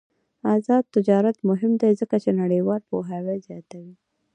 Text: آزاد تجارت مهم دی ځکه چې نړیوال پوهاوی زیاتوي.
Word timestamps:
آزاد 0.53 0.83
تجارت 0.95 1.37
مهم 1.49 1.71
دی 1.81 1.91
ځکه 2.01 2.15
چې 2.23 2.29
نړیوال 2.41 2.81
پوهاوی 2.89 3.37
زیاتوي. 3.47 3.93